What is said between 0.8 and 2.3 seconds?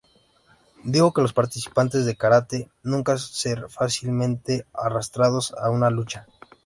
Dijo que los practicantes de